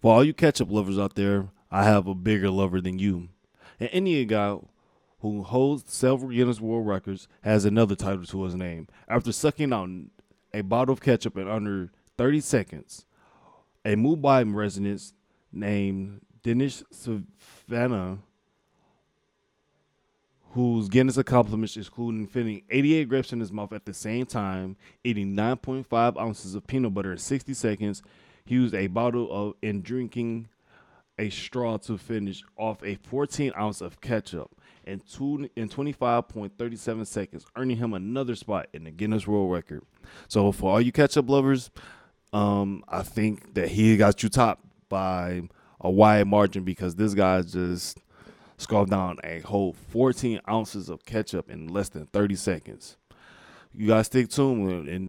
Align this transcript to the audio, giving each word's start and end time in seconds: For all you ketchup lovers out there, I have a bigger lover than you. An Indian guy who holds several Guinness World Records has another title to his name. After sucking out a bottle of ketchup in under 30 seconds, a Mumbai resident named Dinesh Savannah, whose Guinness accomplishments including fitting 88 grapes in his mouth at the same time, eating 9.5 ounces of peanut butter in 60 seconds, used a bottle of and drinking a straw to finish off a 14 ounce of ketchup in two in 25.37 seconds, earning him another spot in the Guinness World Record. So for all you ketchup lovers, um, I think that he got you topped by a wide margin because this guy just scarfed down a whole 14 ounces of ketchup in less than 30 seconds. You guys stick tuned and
For 0.00 0.14
all 0.14 0.24
you 0.24 0.32
ketchup 0.32 0.70
lovers 0.70 0.98
out 0.98 1.16
there, 1.16 1.48
I 1.70 1.84
have 1.84 2.06
a 2.06 2.14
bigger 2.14 2.50
lover 2.50 2.80
than 2.80 2.98
you. 2.98 3.28
An 3.80 3.88
Indian 3.88 4.28
guy 4.28 4.56
who 5.20 5.42
holds 5.42 5.92
several 5.92 6.30
Guinness 6.30 6.60
World 6.60 6.86
Records 6.86 7.26
has 7.42 7.64
another 7.64 7.96
title 7.96 8.24
to 8.24 8.44
his 8.44 8.54
name. 8.54 8.86
After 9.08 9.32
sucking 9.32 9.72
out 9.72 9.90
a 10.54 10.60
bottle 10.62 10.92
of 10.92 11.00
ketchup 11.00 11.36
in 11.36 11.48
under 11.48 11.90
30 12.16 12.40
seconds, 12.40 13.06
a 13.84 13.96
Mumbai 13.96 14.54
resident 14.54 15.12
named 15.52 16.20
Dinesh 16.44 16.84
Savannah, 16.92 18.18
whose 20.52 20.88
Guinness 20.88 21.16
accomplishments 21.16 21.76
including 21.76 22.26
fitting 22.26 22.62
88 22.70 23.08
grapes 23.08 23.32
in 23.32 23.40
his 23.40 23.52
mouth 23.52 23.72
at 23.72 23.84
the 23.84 23.94
same 23.94 24.26
time, 24.26 24.76
eating 25.02 25.34
9.5 25.34 26.20
ounces 26.20 26.54
of 26.54 26.66
peanut 26.66 26.94
butter 26.94 27.12
in 27.12 27.18
60 27.18 27.52
seconds, 27.54 28.02
used 28.50 28.74
a 28.74 28.86
bottle 28.86 29.30
of 29.30 29.54
and 29.62 29.82
drinking 29.82 30.48
a 31.18 31.30
straw 31.30 31.76
to 31.78 31.98
finish 31.98 32.42
off 32.56 32.82
a 32.84 32.94
14 32.94 33.52
ounce 33.58 33.80
of 33.80 34.00
ketchup 34.00 34.50
in 34.84 35.00
two 35.00 35.48
in 35.56 35.68
25.37 35.68 37.06
seconds, 37.06 37.44
earning 37.56 37.76
him 37.76 37.92
another 37.92 38.34
spot 38.34 38.68
in 38.72 38.84
the 38.84 38.90
Guinness 38.90 39.26
World 39.26 39.52
Record. 39.52 39.82
So 40.28 40.52
for 40.52 40.72
all 40.72 40.80
you 40.80 40.92
ketchup 40.92 41.28
lovers, 41.28 41.70
um, 42.32 42.84
I 42.88 43.02
think 43.02 43.54
that 43.54 43.68
he 43.68 43.96
got 43.96 44.22
you 44.22 44.28
topped 44.28 44.64
by 44.88 45.42
a 45.80 45.90
wide 45.90 46.26
margin 46.26 46.64
because 46.64 46.94
this 46.94 47.14
guy 47.14 47.42
just 47.42 47.98
scarfed 48.56 48.90
down 48.90 49.18
a 49.22 49.40
whole 49.40 49.74
14 49.90 50.40
ounces 50.48 50.88
of 50.88 51.04
ketchup 51.04 51.50
in 51.50 51.68
less 51.68 51.88
than 51.90 52.06
30 52.06 52.34
seconds. 52.34 52.96
You 53.74 53.86
guys 53.88 54.06
stick 54.06 54.28
tuned 54.28 54.88
and 54.88 55.06